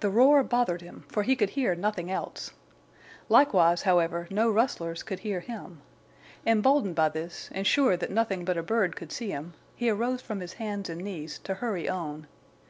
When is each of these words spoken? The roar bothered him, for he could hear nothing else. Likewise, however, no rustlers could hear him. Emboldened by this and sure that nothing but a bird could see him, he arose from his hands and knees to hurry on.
The 0.00 0.08
roar 0.08 0.42
bothered 0.42 0.80
him, 0.80 1.04
for 1.06 1.22
he 1.22 1.36
could 1.36 1.50
hear 1.50 1.74
nothing 1.74 2.10
else. 2.10 2.52
Likewise, 3.28 3.82
however, 3.82 4.26
no 4.30 4.50
rustlers 4.50 5.02
could 5.02 5.18
hear 5.18 5.40
him. 5.40 5.82
Emboldened 6.46 6.94
by 6.94 7.10
this 7.10 7.50
and 7.52 7.66
sure 7.66 7.94
that 7.94 8.10
nothing 8.10 8.46
but 8.46 8.56
a 8.56 8.62
bird 8.62 8.96
could 8.96 9.12
see 9.12 9.28
him, 9.32 9.52
he 9.76 9.90
arose 9.90 10.22
from 10.22 10.40
his 10.40 10.54
hands 10.54 10.88
and 10.88 11.02
knees 11.04 11.38
to 11.40 11.56
hurry 11.56 11.86
on. 11.90 12.26